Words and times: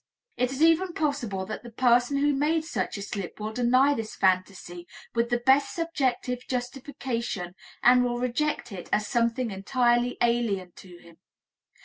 It 0.35 0.51
is 0.51 0.63
even 0.63 0.93
possible 0.93 1.45
that 1.45 1.61
the 1.61 1.69
person 1.69 2.17
who 2.17 2.33
made 2.33 2.65
such 2.65 2.97
a 2.97 3.03
slip 3.03 3.39
will 3.39 3.53
deny 3.53 3.93
this 3.93 4.15
phantasy 4.15 4.87
with 5.13 5.29
the 5.29 5.37
best 5.37 5.75
subjective 5.75 6.47
justification 6.47 7.53
and 7.83 8.03
will 8.03 8.17
reject 8.17 8.71
it 8.71 8.89
as 8.91 9.05
something 9.05 9.51
entirely 9.51 10.17
alien 10.19 10.71
to 10.77 10.97
him. 10.97 11.17